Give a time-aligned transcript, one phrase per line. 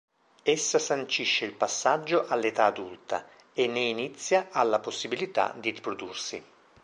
[0.41, 6.43] Essa sancisce il passaggio all'età adulta e ne inizia alla possibilità di riprodursi.